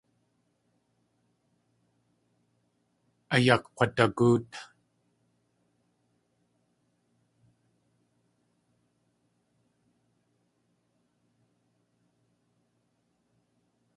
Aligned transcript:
Ayakg̲wadagóot. 3.33 4.49